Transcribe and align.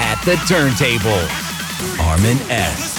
At 0.00 0.22
the 0.24 0.36
turntable, 0.46 1.24
Armin 2.00 2.38
S. 2.50 2.89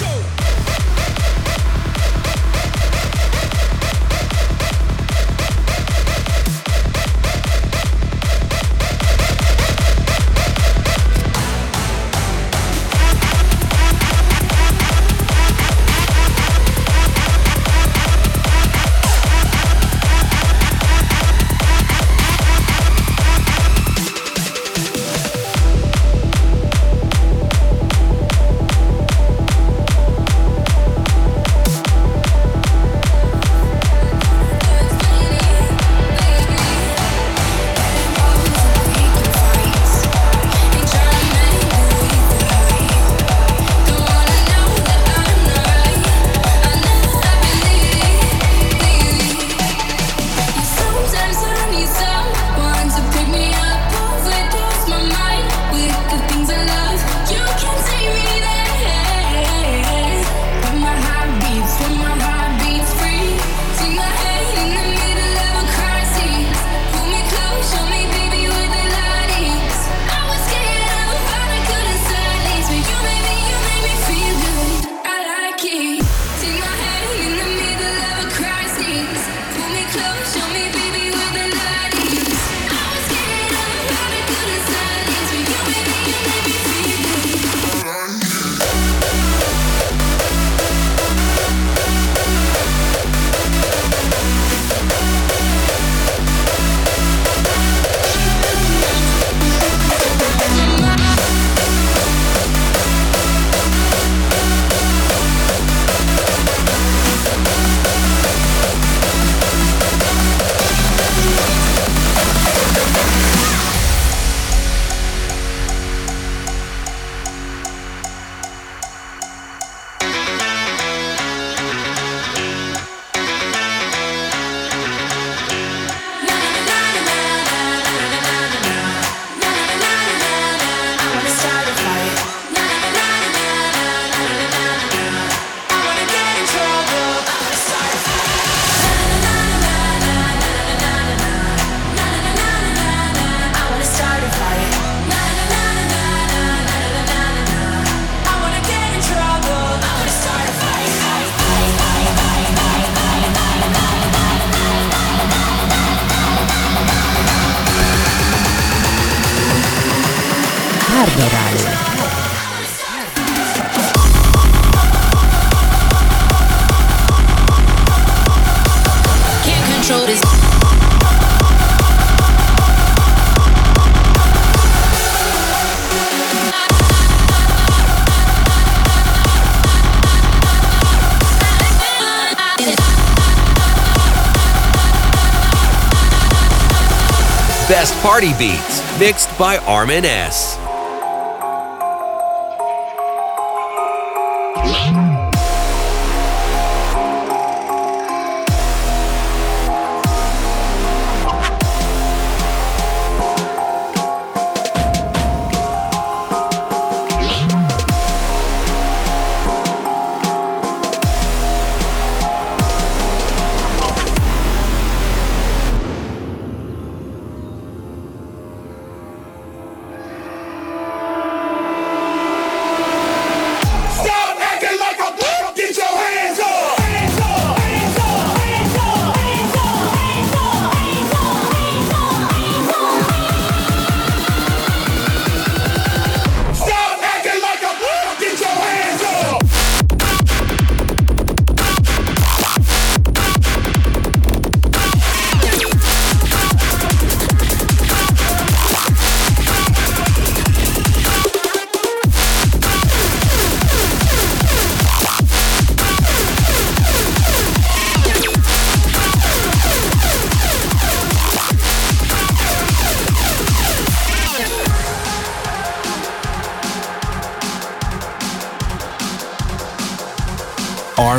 Party 188.12 188.34
Beats, 188.34 189.00
mixed 189.00 189.38
by 189.38 189.56
Armin 189.56 190.04
S. 190.04 190.61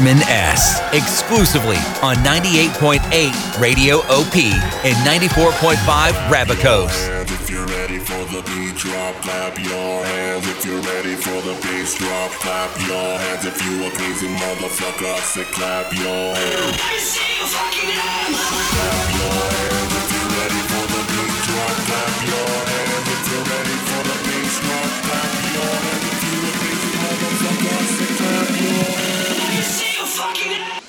Armin 0.04 0.22
S. 0.28 0.84
Exclusively 0.92 1.80
on 2.04 2.18
98.8 2.28 3.00
Radio 3.58 4.00
OP 4.12 4.36
and 4.84 5.00
94.5 5.08 5.80
Rabicos. 6.28 6.92
If 7.32 7.50
you're 7.50 7.66
ready 7.66 8.00
for 8.00 8.20
the 8.28 8.44
beat 8.52 8.76
drop, 8.76 9.16
clap 9.24 9.58
your 9.64 10.04
hands. 10.04 10.46
If 10.46 10.66
you're 10.66 10.82
ready 10.82 11.16
for 11.16 11.40
the 11.48 11.56
bass 11.64 11.96
drop, 11.96 12.32
clap 12.44 12.76
your 12.84 13.18
hands. 13.18 13.46
If 13.46 13.56
you 13.64 13.88
a 13.88 13.92
crazy 13.92 14.28
motherfucker, 14.28 15.20
say 15.24 15.46
clap 15.46 15.94
your 15.94 16.36
hands. 16.36 16.76
Clap 16.84 17.72
your 19.16 19.40
hands. 19.56 19.88
If 19.88 20.12
you're 20.12 20.32
ready 20.36 20.62
for 20.68 20.84
the 20.84 21.02
beat 21.16 21.36
drop, 21.48 21.76
clap 21.88 22.16
your 22.28 22.52
hands. 22.68 23.08
If 23.08 23.24
you're 23.32 23.46
ready 23.56 23.63
hands. 30.20 30.83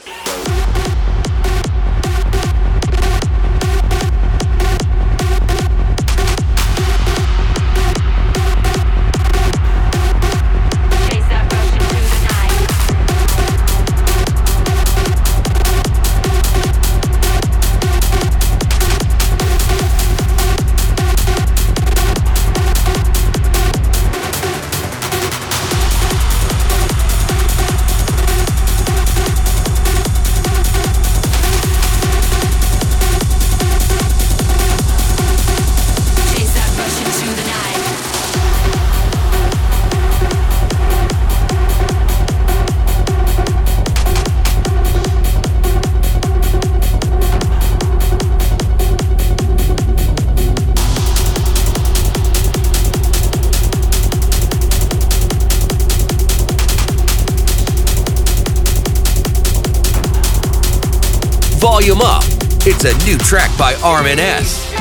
It's 62.67 62.83
a 62.87 62.97
new 63.05 63.19
track 63.19 63.51
by 63.59 63.75
Armin 63.85 64.19
S. 64.19 64.73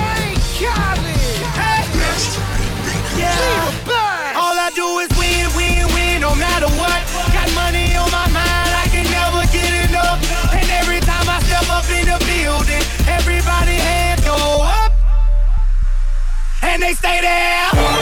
All 4.40 4.56
I 4.56 4.72
do 4.74 5.00
is 5.00 5.12
win, 5.20 5.52
win, 5.52 5.94
win, 5.94 6.22
no 6.22 6.34
matter 6.34 6.72
what. 6.80 7.04
Got 7.36 7.54
money 7.54 7.94
on 7.98 8.10
my 8.10 8.24
mind, 8.32 8.72
I 8.72 8.88
can 8.88 9.04
never 9.12 9.44
get 9.52 9.90
enough. 9.90 10.16
And 10.54 10.64
every 10.80 11.02
time 11.02 11.28
I 11.28 11.44
step 11.44 11.68
up 11.68 11.84
in 11.92 12.08
the 12.08 12.24
building, 12.24 12.84
everybody 13.06 13.76
hands 13.76 14.24
go 14.24 14.64
up. 14.64 14.94
And 16.62 16.82
they 16.82 16.94
stay 16.94 17.20
there. 17.20 17.93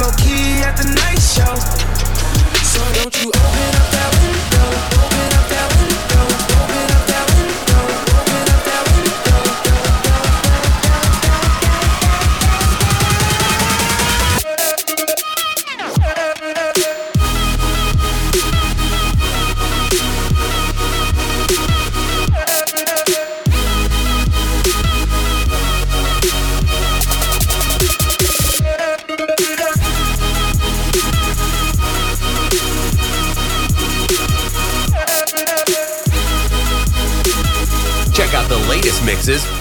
Low 0.00 0.10
key 0.16 0.62
at 0.64 0.76
the 0.76 0.84
night 0.84 1.20
show. 1.20 1.54
So 2.64 2.80
don't 2.94 3.14
you 3.22 3.28
open 3.28 3.74
up 3.76 3.90
that 3.92 4.10
window. 4.22 4.99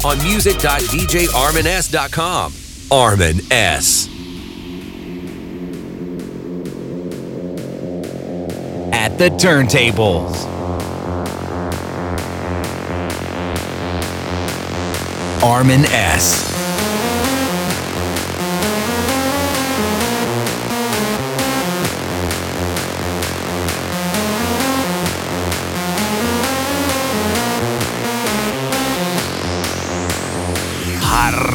On 0.05 0.17
music.djarmins.com. 0.23 2.53
Armin 2.91 3.39
S. 3.51 4.07
At 8.91 9.17
the 9.17 9.29
turntables. 9.29 10.47
Armin 15.43 15.85
S. 15.85 16.48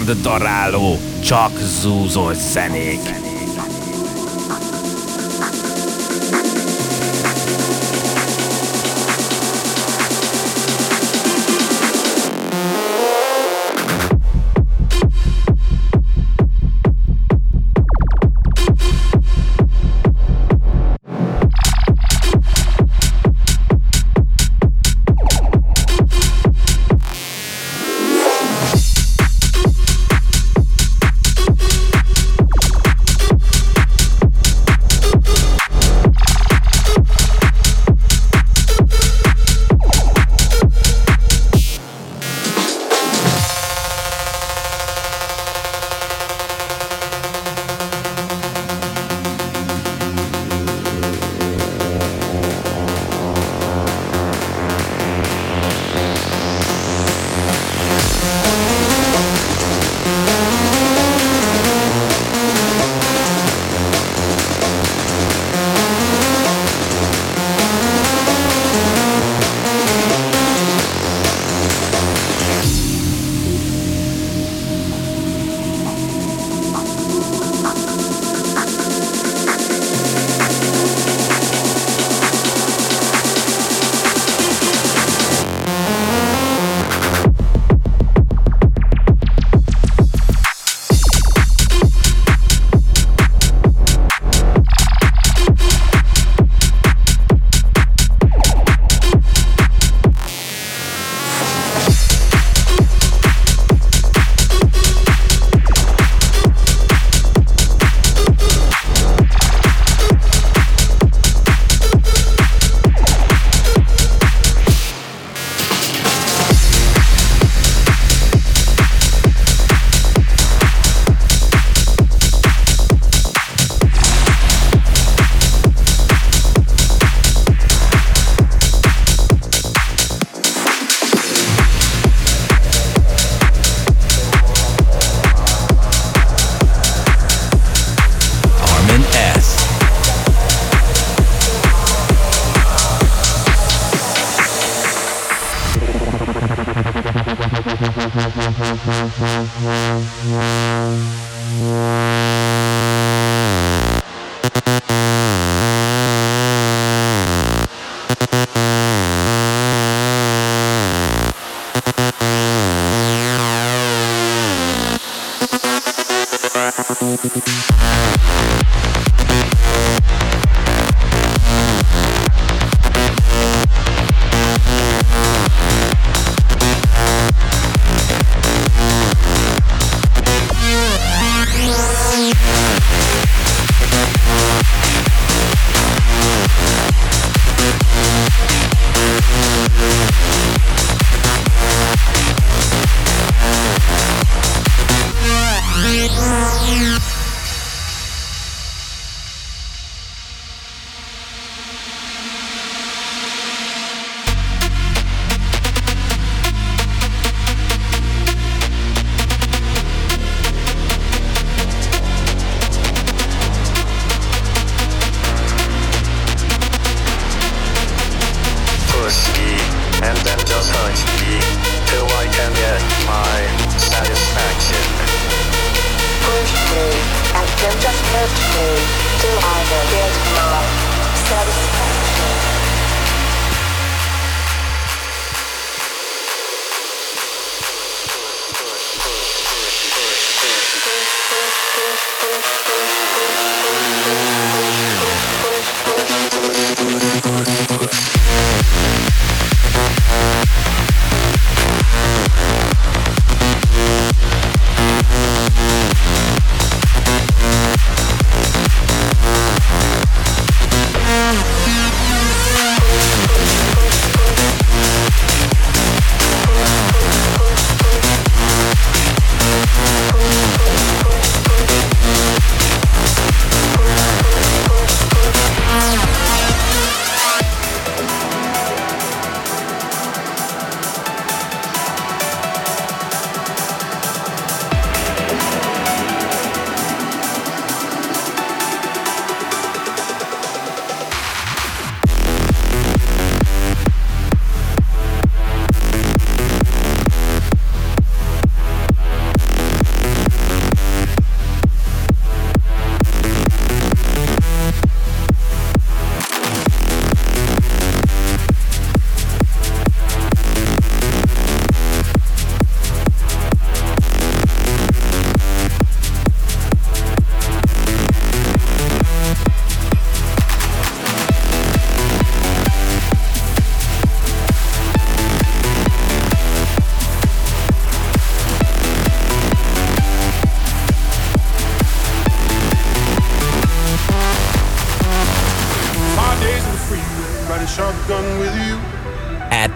Hard 0.04 0.20
daráló, 0.22 0.98
csak 1.22 1.50
zúzó 1.58 2.32
zenék. 2.32 3.23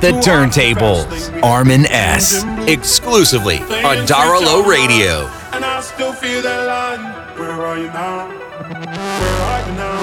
The 0.08 0.14
turntables. 0.24 1.42
Armin 1.42 1.84
S. 1.84 2.42
Exclusively 2.66 3.58
on 3.84 4.08
Daráló 4.08 4.64
Radio. 4.64 5.28
And 5.52 5.62
I 5.62 5.82
still 5.82 6.14
feel 6.14 6.40
that 6.40 6.64
line. 6.64 7.12
Where 7.36 7.52
are 7.52 7.76
you 7.76 7.88
now? 7.88 8.24
Where 8.32 9.38
are 9.52 9.68
you 9.68 9.74
now? 9.76 10.00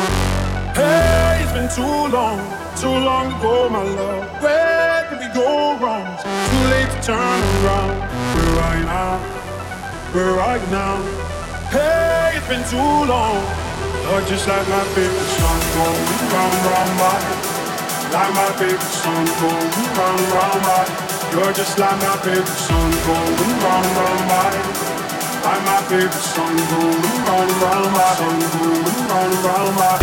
Hey, 0.77 1.41
it's 1.41 1.53
been 1.57 1.69
too 1.73 2.13
long, 2.13 2.37
too 2.77 2.93
long 2.93 3.33
ago, 3.33 3.67
my 3.67 3.81
love. 3.81 4.43
Where 4.43 5.09
did 5.09 5.25
we 5.25 5.33
go 5.33 5.73
wrong? 5.81 6.05
Too 6.21 6.63
late 6.69 6.91
to 6.93 7.01
turn 7.01 7.41
around. 7.65 7.97
Where 8.37 8.61
are 8.61 8.77
you 8.77 8.85
now? 8.85 9.17
Where 10.13 10.39
are 10.39 10.57
you 10.59 10.67
now? 10.69 11.01
Hey, 11.73 12.37
it's 12.37 12.47
been 12.47 12.61
too 12.69 13.09
long. 13.09 13.41
You're 14.05 14.21
just 14.29 14.47
like 14.47 14.69
my 14.69 14.83
favorite 14.93 15.31
song 15.41 15.61
going 15.73 16.29
round, 16.29 16.53
round 16.69 16.93
my 17.01 17.44
like 18.15 18.33
my 18.33 18.49
favorite 18.59 18.95
song 19.03 19.27
going 19.41 19.71
round 19.97 20.21
round 20.35 20.61
my 20.63 20.83
You're 21.31 21.53
just 21.53 21.77
like 21.77 21.97
my 21.99 22.15
favorite 22.23 22.61
song 22.67 22.91
going 23.05 23.53
round 23.63 23.87
round 23.99 24.23
my. 24.31 24.51
Like 25.45 25.63
my 25.69 25.79
favorite 25.89 26.25
song 26.33 26.55
going 26.71 27.13
round 27.27 27.51
round 27.63 27.91
my 27.95 28.09
going 28.19 28.43
round 29.11 29.35
round 29.45 29.75
my. 29.79 29.93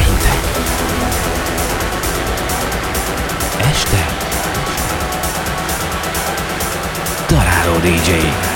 Este. 3.70 4.00
Daráló 7.28 7.80
DJ 7.80 8.51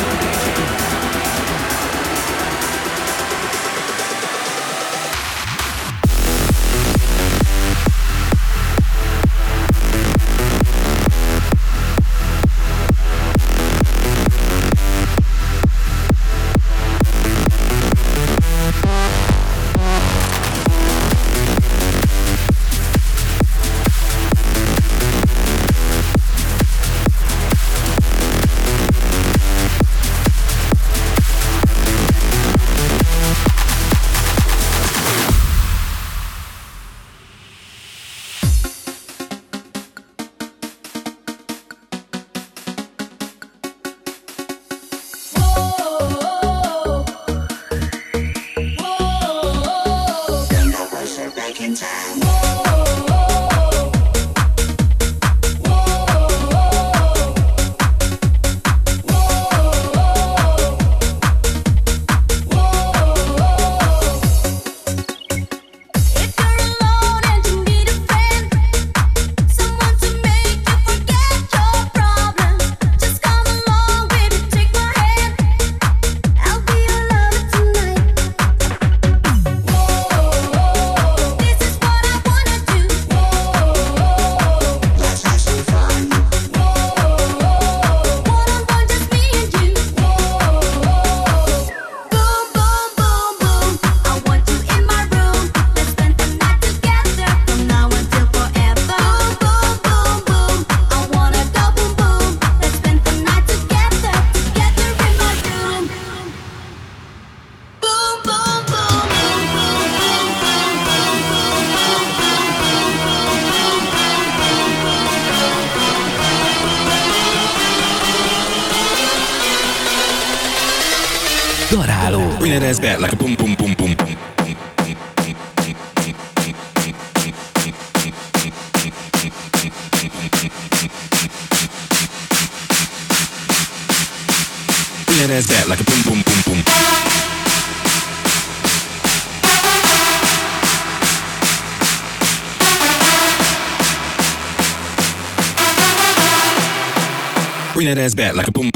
that 147.86 147.98
ass 147.98 148.14
back 148.14 148.34
like 148.34 148.48
a 148.48 148.52
boom. 148.52 148.75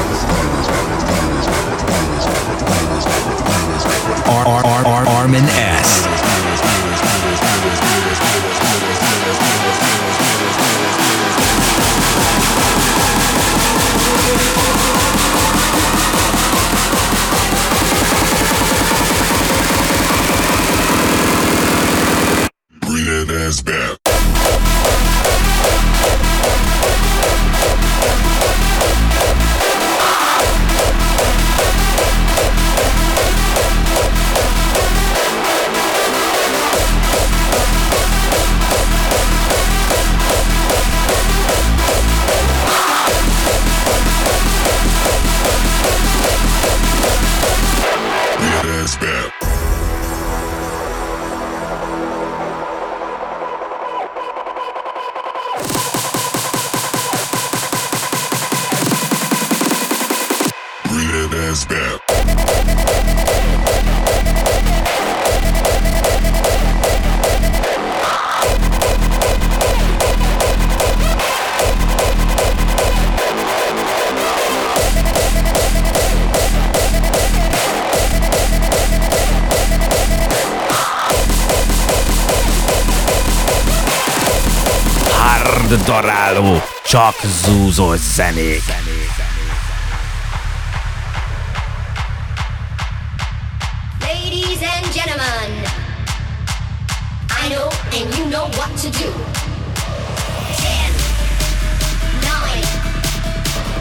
Chalk 86.91 87.15
Zoos 87.21 87.79
or 87.79 87.95
Zenic. 87.95 88.67
Ladies 94.01 94.61
and 94.61 94.85
gentlemen, 94.91 95.63
I 97.29 97.47
know 97.47 97.69
and 97.93 98.13
you 98.17 98.25
know 98.25 98.47
what 98.57 98.75
to 98.79 98.89
do. 98.89 99.09
Ten, 100.59 100.91
nine, 102.27 102.67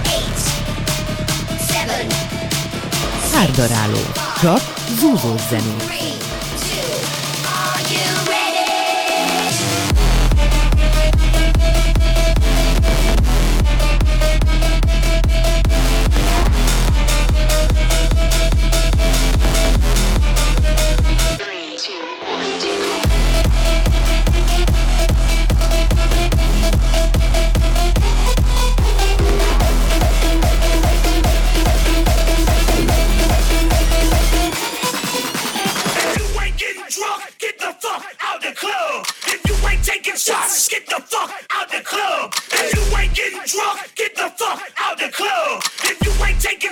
eight, 0.06 0.38
seven. 1.66 2.06
Szárdaláló, 3.32 4.02
csak 4.40 4.60
zúzós 5.00 5.40
zenék. 5.48 6.29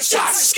shots. 0.00 0.52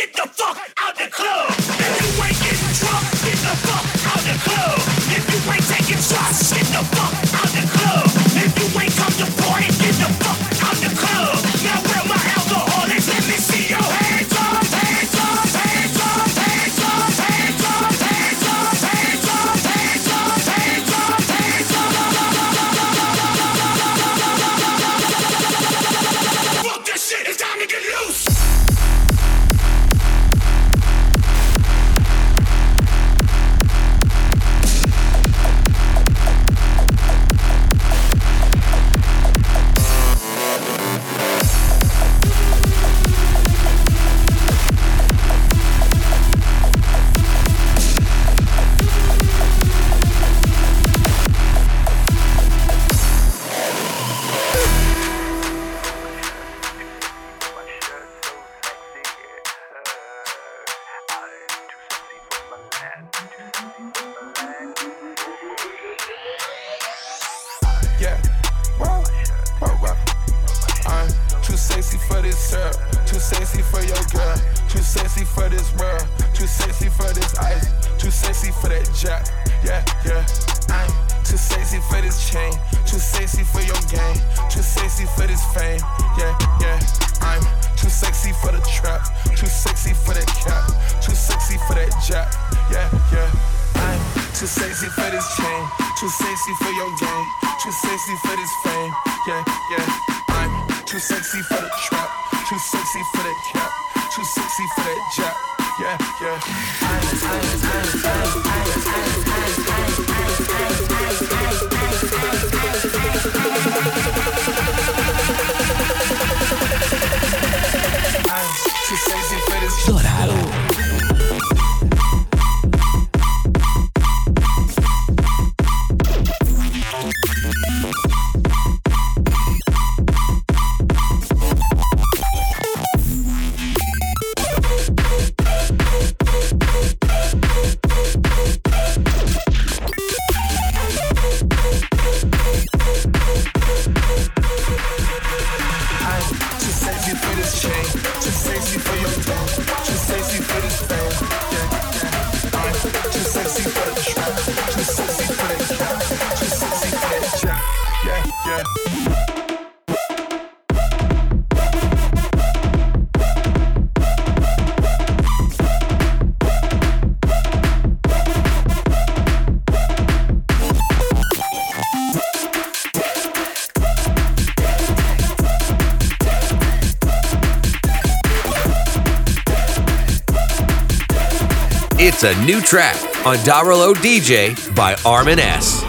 It's 182.22 182.36
a 182.36 182.44
new 182.44 182.60
track 182.60 182.96
on 183.24 183.38
Daráló 183.38 183.94
DJ 183.94 184.54
by 184.74 184.94
Armin 185.06 185.38
S. 185.38 185.79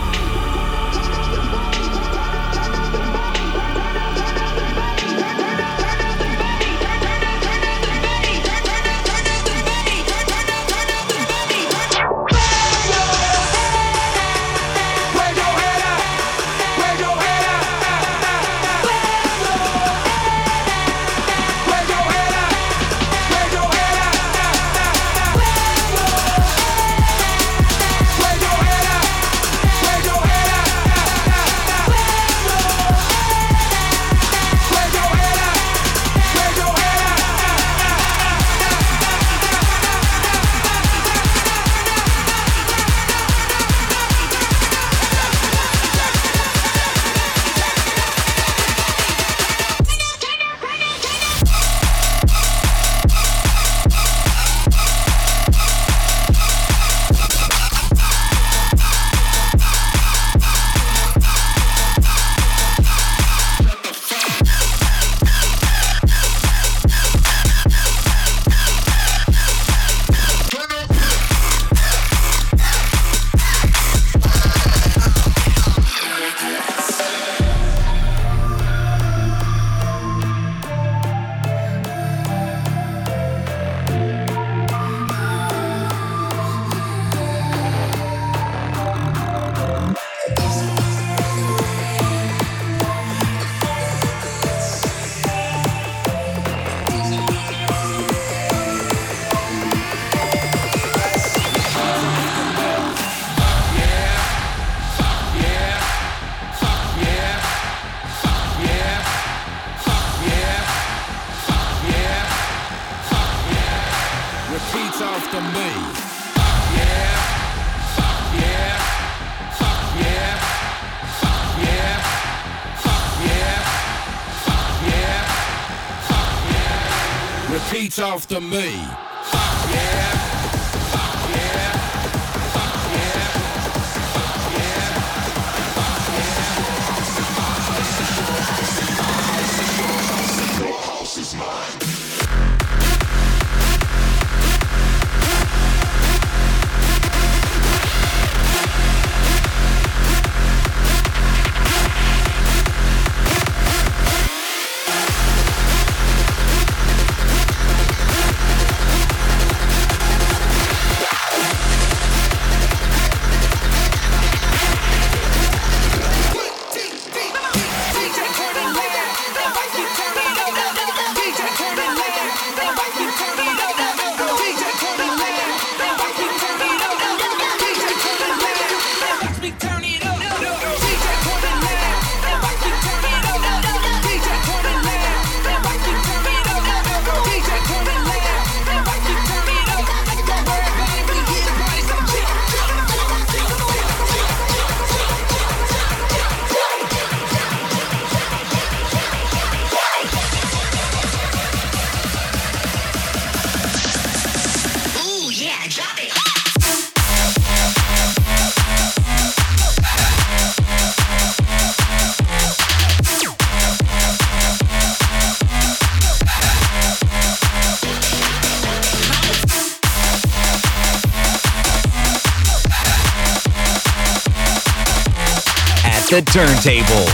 the 226.11 226.21
turntable. 226.23 227.07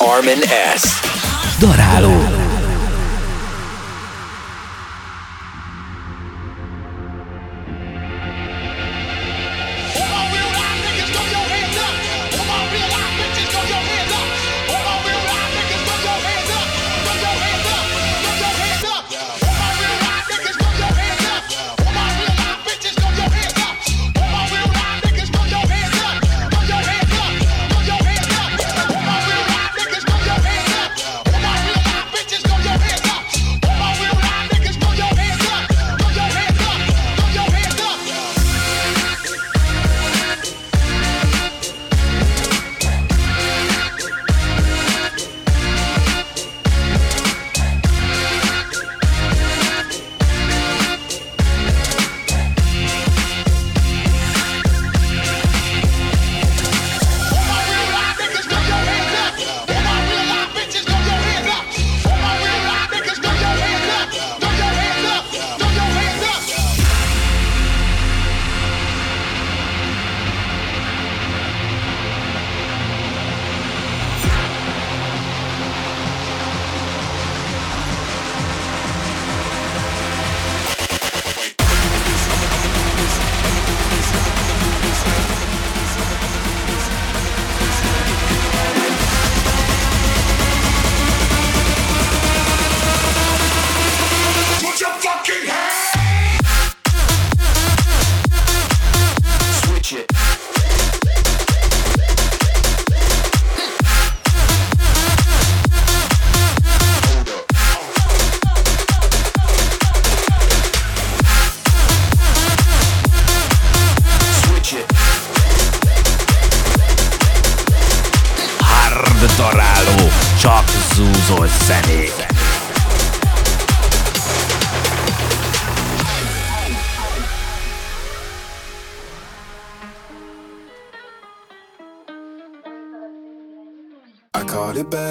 Armin 0.00 0.42
S. 0.42 0.82
Daráló. 1.60 2.16
Put 2.32 2.43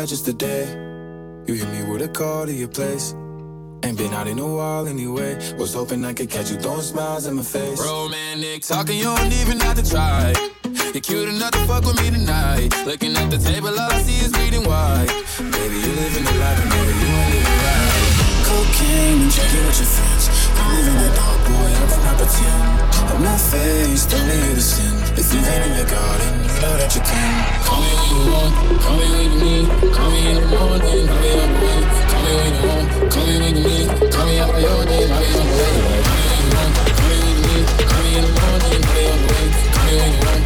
bad 0.04 0.10
just 0.10 0.26
today. 0.26 0.66
You 1.48 1.54
hit 1.54 1.70
me 1.70 1.90
with 1.90 2.02
a 2.02 2.10
call 2.10 2.46
to 2.46 2.54
your 2.54 2.68
place. 2.68 3.14
Ain't 3.84 3.98
been 3.98 4.14
out 4.14 4.28
in 4.28 4.38
a 4.40 4.48
while 4.48 4.86
anyway. 4.88 5.36
Was 5.58 5.74
hoping 5.74 6.04
I 6.04 6.14
could 6.14 6.30
catch 6.30 6.52
you 6.52 6.58
throwing 6.58 6.82
smiles 6.82 7.26
in 7.26 7.36
my 7.36 7.44
face. 7.44 7.80
Romantic 7.80 8.64
talking, 8.64 8.98
you 8.98 9.06
don't 9.06 9.34
even 9.42 9.60
have 9.62 9.78
to 9.82 9.90
try. 9.90 10.34
You're 10.94 11.02
cute 11.02 11.30
enough 11.30 11.52
to 11.52 11.60
fuck 11.68 11.86
with 11.86 11.98
me 12.02 12.10
tonight. 12.12 12.70
Looking 12.86 13.16
at 13.16 13.30
the 13.32 13.38
table, 13.38 13.70
all 13.70 13.92
I 13.92 14.02
see 14.02 14.20
is 14.26 14.32
bleeding 14.32 14.66
white. 14.68 15.08
Baby, 15.40 15.76
you 15.84 15.92
living 16.02 16.26
the 16.28 16.36
life, 16.44 16.60
and 16.64 16.70
baby, 16.76 16.94
you 17.04 17.10
ain't 17.22 17.34
living 17.36 17.60
right. 17.64 18.14
Cocaine 18.48 19.22
and 19.24 19.32
drinking 19.32 19.66
with 19.68 19.80
your 19.80 19.92
friends. 19.96 20.24
I'm 20.60 20.70
living 20.76 21.00
the 21.00 21.10
dark, 21.16 21.40
boy, 21.48 21.72
I 21.80 21.86
cannot 21.92 22.16
pretend. 22.20 22.64
I'm 23.12 23.24
not 23.24 23.40
faced, 23.40 24.14
only 24.14 24.36
you 24.48 24.54
to 24.56 24.62
sin. 24.62 24.96
If 25.16 25.28
you 25.34 25.40
ain't 25.40 25.64
in 25.68 25.74
your 25.80 25.88
garden, 25.88 26.43
know 26.64 26.78
that 26.80 26.96
you 26.96 27.02
can. 27.04 27.32
Call 27.68 27.80
me 27.84 27.92
when 28.00 28.10
you 28.16 28.32
want, 28.32 28.54
call 28.84 28.96
me 28.96 29.06
when 29.12 29.28
you 29.28 29.40
need. 29.44 29.68
Call 29.96 30.10
me 30.12 30.20
in 30.32 30.36
the 30.40 30.48
morning, 30.48 31.10
I'll 31.12 31.22
be 31.24 31.30
on 31.44 31.50
the 31.52 31.60
way. 31.64 31.80
Call 32.08 32.22
me 32.24 32.32
when 32.40 32.52
you 32.56 32.64
want, 32.68 32.86
call 33.12 33.26
me 33.28 33.36
when 33.44 33.54
you 33.58 33.64
need. 33.68 33.88
Call 34.14 34.26
me 34.28 34.40
out 34.40 34.52
by 34.52 34.60
your 34.64 34.86
name, 34.86 35.12
I'll 35.12 35.20
be 35.20 35.32
on 35.34 35.44
the 35.44 35.56
way. 35.60 35.74
Call 36.08 36.16
me 36.16 36.24
when 36.30 36.40
you 36.44 36.52
want, 36.56 36.74
call 36.96 37.08
me 37.10 37.16
when 37.20 37.36
you 37.36 37.44
need. 37.44 37.66
Call 37.90 38.02
me 38.04 38.12
in 38.16 38.24
the 38.24 38.32
morning, 38.40 38.82
I'll 38.84 38.96
be 38.96 39.04
on 39.12 39.20
the 39.20 39.28
way. 39.34 39.46
Call 39.74 39.84
me 39.88 39.94
when 40.00 40.12
you 40.14 40.22
want, 40.24 40.43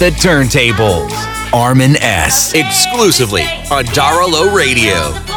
the 0.00 0.10
turntables. 0.12 1.12
Armin 1.52 1.94
S. 1.96 2.54
Exclusively 2.54 3.42
on 3.70 3.84
Daralo 3.84 4.50
Radio. 4.54 5.29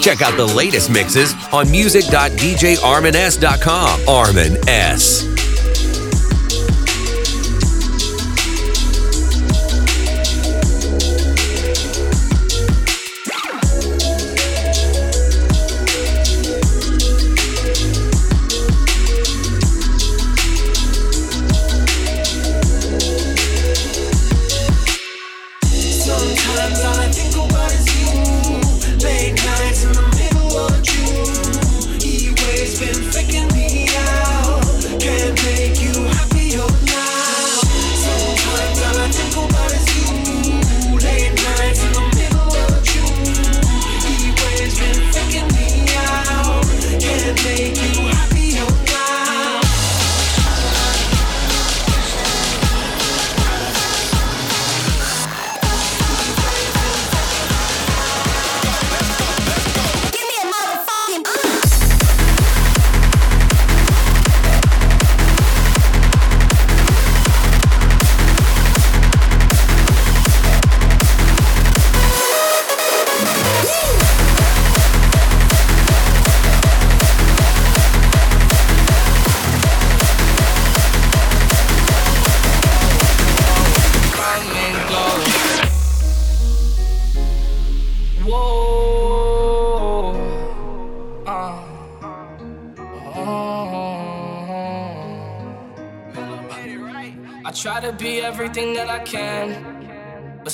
Check 0.00 0.22
out 0.22 0.36
the 0.36 0.46
latest 0.46 0.90
mixes 0.90 1.34
on 1.52 1.70
music.djarmins.com. 1.70 4.08
Armin 4.08 4.56
S. 4.68 5.29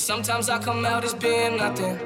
sometimes 0.07 0.49
I 0.49 0.61
come 0.61 0.87
out 0.87 1.03
as 1.03 1.15
being 1.15 1.57
nothing. 1.57 1.97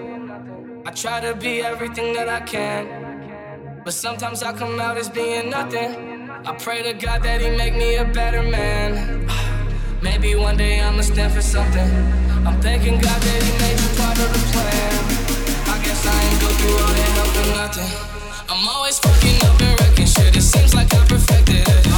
I 0.86 0.90
try 0.90 1.20
to 1.20 1.34
be 1.34 1.60
everything 1.60 2.14
that 2.14 2.30
I 2.30 2.40
can, 2.40 3.82
but 3.84 3.92
sometimes 3.92 4.42
I 4.42 4.54
come 4.54 4.80
out 4.80 4.96
as 4.96 5.10
being 5.10 5.50
nothing. 5.50 5.90
I 6.46 6.52
pray 6.56 6.82
to 6.82 6.94
God 6.94 7.22
that 7.24 7.42
He 7.42 7.50
make 7.50 7.76
me 7.76 7.96
a 7.96 8.06
better 8.06 8.42
man. 8.42 9.28
Maybe 10.02 10.34
one 10.34 10.56
day 10.56 10.80
I'ma 10.80 11.02
stand 11.02 11.34
for 11.34 11.42
something. 11.42 11.88
I'm 12.46 12.58
thanking 12.62 12.94
God 12.94 13.20
that 13.20 13.40
He 13.46 13.52
made 13.64 13.78
me 13.82 13.88
part 14.00 14.18
of 14.24 14.30
the 14.32 14.42
plan. 14.48 14.92
I 15.68 15.76
guess 15.84 16.00
I 16.06 16.16
ain't 16.24 16.40
go 16.40 16.48
through 16.58 16.78
all 16.80 16.94
that 17.00 17.12
for 17.36 17.46
nothing. 17.60 17.90
I'm 18.48 18.66
always 18.66 18.98
fucking 18.98 19.44
up 19.44 19.60
and 19.60 19.78
wrecking 19.78 20.06
shit. 20.06 20.34
It 20.34 20.40
seems 20.40 20.74
like 20.74 20.88
I 20.94 21.04
perfected 21.04 21.68
it. 21.68 21.89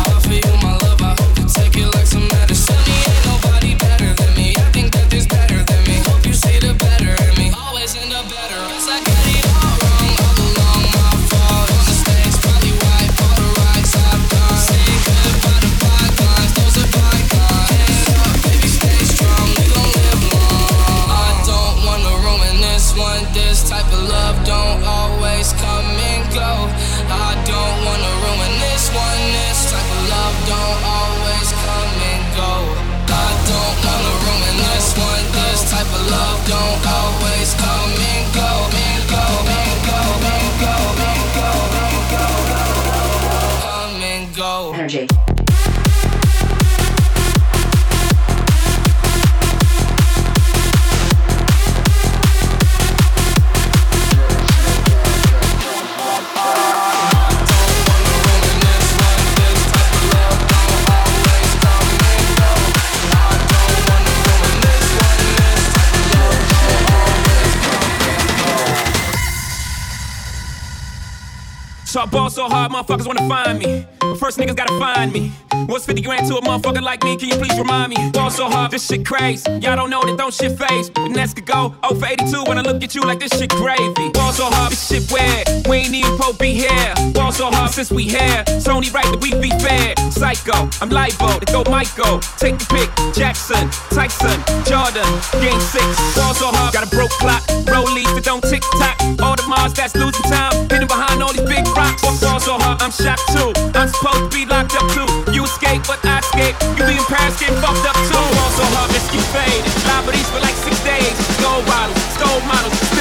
I 72.03 72.07
ball 72.07 72.31
so 72.31 72.49
hard, 72.49 72.73
motherfuckers 72.73 73.07
wanna 73.07 73.29
find 73.29 73.61
me. 73.61 74.02
First 74.17 74.39
niggas 74.39 74.57
gotta 74.57 74.79
find 74.79 75.13
me. 75.13 75.33
What's 75.67 75.87
50 75.87 76.03
grand 76.03 76.27
to 76.29 76.37
a 76.37 76.43
motherfucker 76.43 76.83
like 76.83 77.03
me? 77.05 77.17
Can 77.17 77.29
you 77.29 77.37
please 77.37 77.57
remind 77.59 77.91
me? 77.91 78.11
Ball 78.11 78.31
so 78.31 78.49
hard, 78.49 78.71
this 78.71 78.87
shit 78.87 79.07
crazy. 79.07 79.51
Y'all 79.61 79.77
don't 79.77 79.91
know 79.91 80.03
that 80.03 80.17
don't 80.19 80.35
shit 80.35 80.59
phase. 80.59 80.91
The 80.91 81.09
next 81.09 81.35
could 81.35 81.47
go 81.47 81.75
0 81.89 82.01
for 82.01 82.07
82 82.07 82.45
when 82.45 82.59
I 82.59 82.63
look 82.63 82.83
at 82.83 82.95
you 82.95 83.03
like 83.03 83.21
this 83.21 83.33
shit 83.39 83.51
gravy. 83.51 84.11
Ball 84.13 84.33
so 84.33 84.47
hard, 84.47 84.73
this 84.73 84.87
shit 84.89 85.11
weird. 85.11 85.67
We 85.69 85.77
ain't 85.79 85.95
even 85.95 86.17
to 86.19 86.35
be 86.39 86.53
here. 86.53 86.95
Ball 87.15 87.33
so 87.33 87.51
hard 87.51 87.71
since 87.71 87.91
we 87.91 88.05
here. 88.05 88.45
It's 88.49 88.69
only 88.69 88.91
right 88.91 89.05
that 89.05 89.21
we 89.21 89.33
be 89.41 89.51
fair. 89.63 89.95
Psycho, 90.11 90.69
I'm 90.81 90.91
libo 90.91 91.39
to 91.39 91.47
go 91.53 91.63
Michael. 91.71 92.21
Take 92.39 92.59
the 92.59 92.67
pick. 92.69 92.91
Jackson, 93.15 93.71
Tyson, 93.95 94.39
Jordan, 94.65 95.07
game 95.41 95.61
six. 95.61 95.85
Ball 96.17 96.35
so 96.35 96.49
hard, 96.51 96.73
got 96.75 96.87
a 96.87 96.91
broke 96.91 97.13
clock. 97.23 97.43
Rollies 97.71 98.11
that 98.15 98.25
don't 98.25 98.43
tick 98.43 98.63
tock. 98.79 98.97
All 99.23 99.37
the 99.37 99.47
Mars 99.49 99.73
that's 99.75 99.95
losing 99.95 100.27
time. 100.27 100.53
Hidden 100.69 100.89
behind 100.89 101.23
all 101.23 101.33
these 101.33 101.47
big 101.47 101.67
rocks. 101.77 102.03
Ball 102.21 102.41
so 102.41 102.59
hard, 102.59 102.83
I'm 102.83 102.91
shocked 102.91 103.29
too. 103.33 103.53
I'm 103.79 103.89
supposed 104.03 104.33
to 104.33 104.37
be 104.37 104.45
locked 104.47 104.75
up 104.75 104.83
too. 104.91 105.33
You 105.33 105.45
escape, 105.45 105.83
but 105.87 106.05
I 106.05 106.19
escape. 106.19 106.57
You 106.77 106.87
be 106.87 106.99
in 106.99 107.05
Paris 107.07 107.39
getting 107.39 107.57
fucked 107.63 107.87
up 107.87 107.95
too. 108.11 108.19
Also, 108.43 108.65
harvest, 108.75 109.15
you 109.15 109.21
faded. 109.31 109.63
Liberties 109.87 110.29
for 110.31 110.41
like 110.41 110.59
six 110.59 110.75
days. 110.83 111.15
Gold 111.41 111.65
bottles, 111.67 112.03
gold 112.19 112.43
models. 112.45 112.92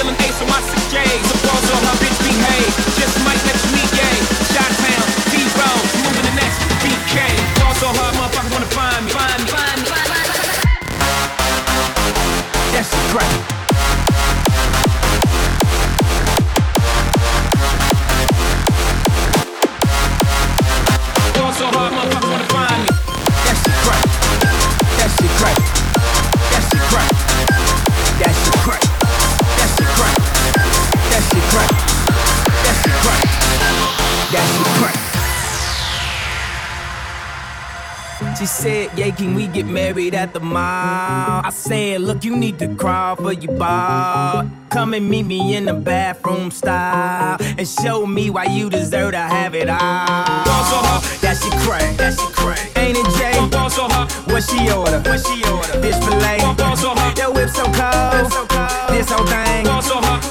She 38.37 38.45
said, 38.45 38.97
Yeah, 38.97 39.11
can 39.11 39.35
we 39.35 39.47
get 39.47 39.65
married 39.65 40.15
at 40.15 40.33
the 40.33 40.39
mall? 40.39 41.41
I 41.43 41.49
said, 41.51 42.01
Look, 42.01 42.23
you 42.23 42.35
need 42.35 42.59
to 42.59 42.73
crawl 42.75 43.15
for 43.15 43.33
your 43.33 43.53
ball. 43.57 44.49
Come 44.69 44.93
and 44.93 45.09
meet 45.09 45.23
me 45.23 45.55
in 45.55 45.65
the 45.65 45.73
bathroom 45.73 46.49
style 46.49 47.37
and 47.39 47.67
show 47.67 48.05
me 48.05 48.29
why 48.29 48.45
you 48.45 48.69
deserve 48.69 49.11
to 49.11 49.17
have 49.19 49.53
it 49.53 49.69
all. 49.69 49.77
That 49.77 51.37
she 51.41 51.49
crack, 51.65 51.97
that 51.97 52.13
she 52.19 52.25
crack. 52.33 52.59
Ain't 52.77 52.97
it 52.97 53.05
Jay? 53.17 53.37
Ball 53.49 53.69
so 53.69 53.83
hot, 53.83 54.11
What 54.27 54.43
she 54.43 54.71
order? 54.71 54.99
What 55.01 55.19
she 55.19 55.43
order? 55.51 55.81
Fish 55.81 55.99
fillet. 56.03 56.39
Your 57.17 57.33
whip 57.33 57.49
so 57.49 57.65
cold. 57.65 58.31
This 58.89 59.09
whole 59.09 59.25
thing. 59.27 59.67
Act 59.67 59.89
like 59.89 60.30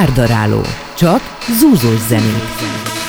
Hárdaráló. 0.00 0.60
Csak 0.94 1.20
zúzós 1.58 2.00
zenék. 2.08 2.99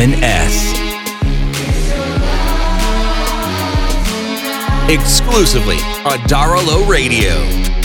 Armin 0.00 0.24
S. 0.24 0.72
Exclusively 4.88 5.76
on 6.06 6.18
Daralo 6.20 6.88
Radio. 6.88 7.79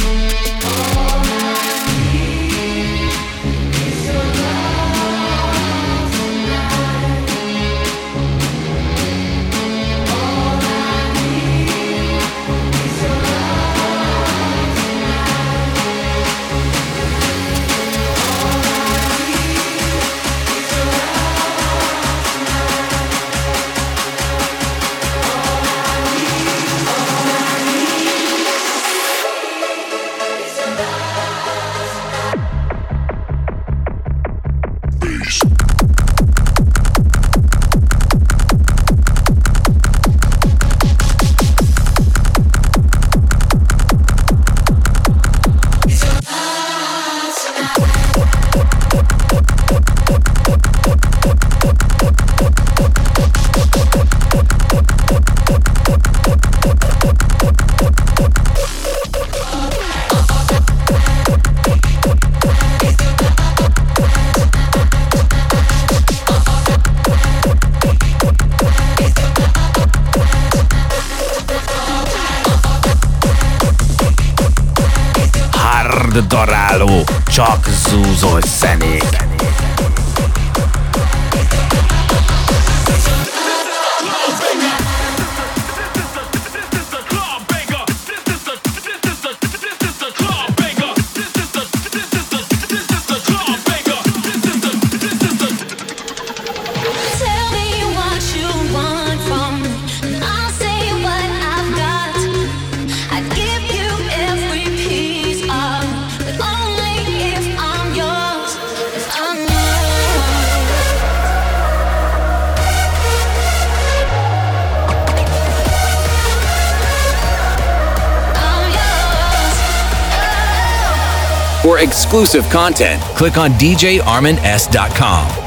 For 121.76 121.82
exclusive 121.82 122.50
content, 122.50 123.02
click 123.18 123.38
on 123.38 123.52
djarmins.com. 123.52 125.45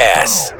Armin 0.00 0.59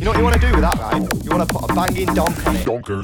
You 0.00 0.06
know 0.06 0.12
what 0.12 0.18
you 0.18 0.24
want 0.24 0.34
to 0.36 0.40
do 0.40 0.50
with 0.52 0.62
that, 0.62 0.78
right? 0.78 1.24
You 1.24 1.30
want 1.30 1.46
to 1.46 1.54
put 1.54 1.70
a 1.70 1.74
banging 1.74 2.14
donk 2.14 2.46
on 2.46 2.56
it. 2.56 2.64
Donker. 2.64 3.02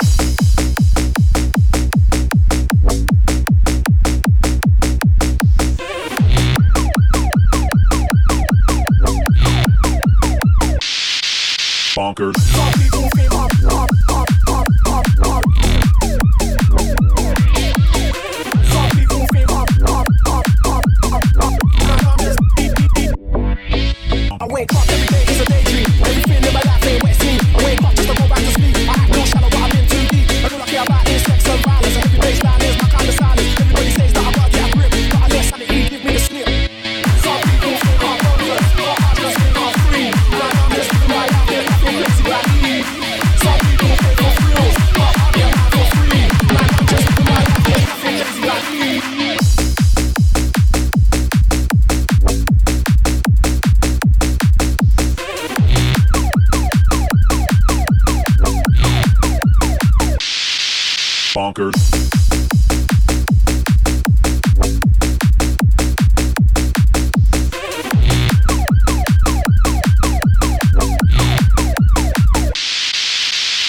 Bonkers. 11.95 12.39
Some 12.39 12.86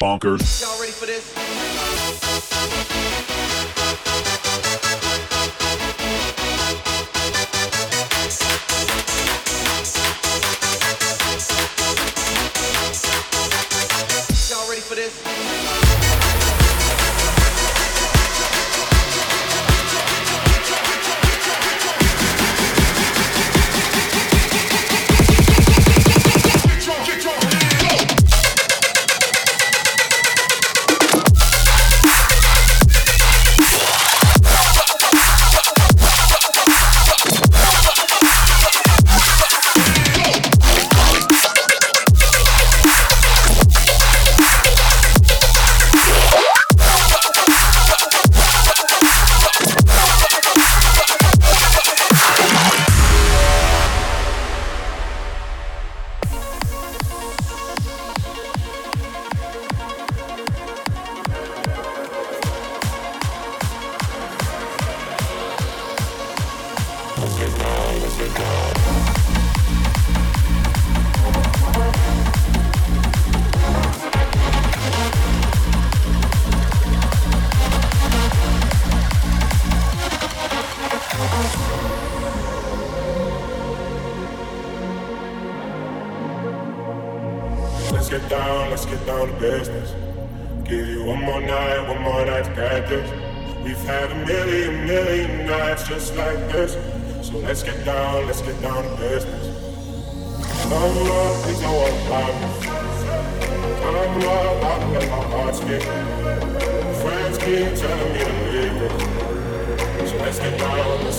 bonkers. 0.07 0.61
Y'all 0.61 0.79
ready 0.79 0.93
for 0.93 1.05
this? 1.05 1.37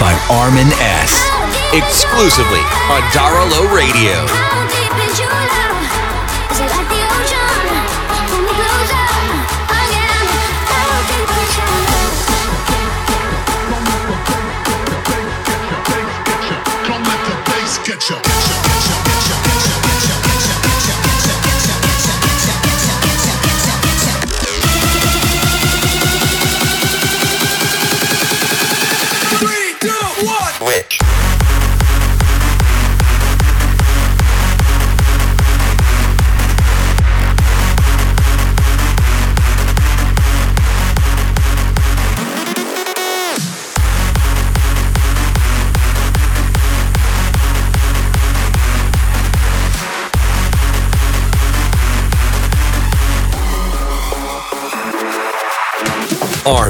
by 0.00 0.12
Armin 0.30 0.68
S. 0.78 1.30
Exclusively 1.72 2.60
on 2.90 3.02
Darolo 3.12 3.64
Radio. 3.72 4.65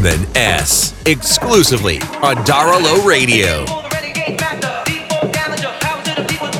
Armin 0.06 0.36
S. 0.36 0.94
Exclusively 1.04 1.98
on 2.22 2.36
Daralo 2.46 3.04
Radio. 3.04 3.64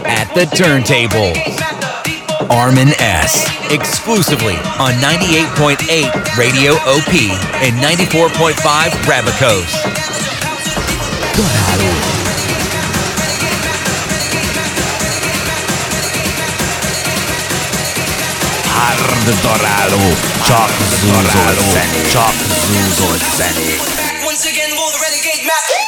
At 0.05 0.27
the 0.35 0.47
turntable, 0.47 1.31
Armin 2.51 2.89
S. 2.99 3.47
Exclusively 3.71 4.57
on 4.83 4.95
98.8 4.95 6.37
Radio 6.37 6.73
OP 6.73 7.15
and 7.63 7.77
94.5 7.77 8.91
Rabicos. 9.07 9.71
Hard 18.87 19.41
daráló, 19.43 20.15
csak 20.45 20.71
zúzott 21.01 21.61
zenék, 21.73 22.09
csak 22.11 22.35
zúzott 22.67 23.25
zenék. 23.37 23.81
Once 24.25 24.49
again, 24.49 24.71
the 24.71 24.99
renegade 25.03 25.43
map. 25.43 25.86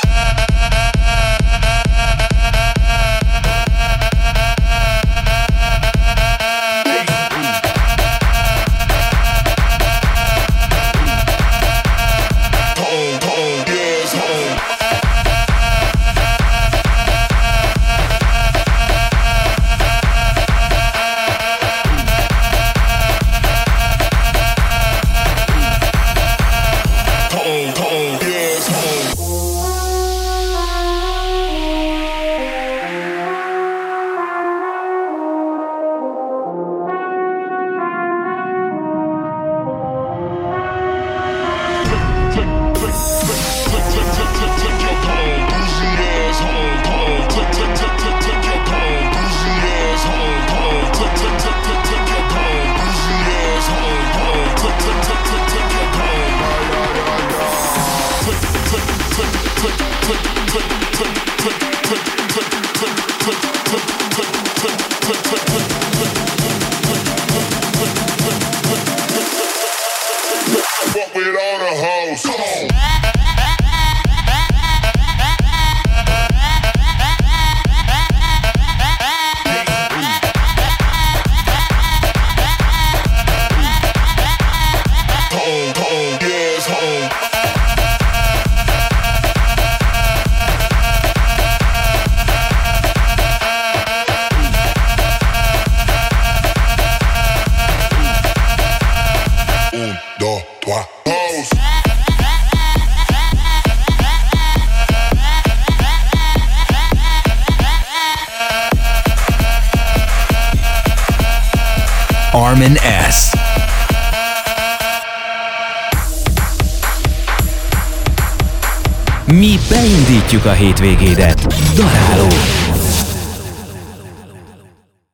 Beindítjuk 120.38 120.44
a 120.44 120.52
hétvégédet. 120.52 121.46
Daráló. 121.74 122.28